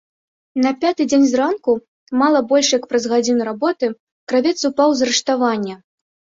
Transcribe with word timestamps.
На 0.63 0.69
пяты 0.85 1.05
дзень 1.11 1.27
зранку, 1.31 1.75
мала 2.23 2.39
больш 2.53 2.67
як 2.77 2.83
праз 2.95 3.03
гадзіну 3.13 3.41
работы, 3.53 3.93
кравец 4.33 4.57
упаў 4.73 4.89
з 4.99 5.15
рыштавання. 5.15 5.83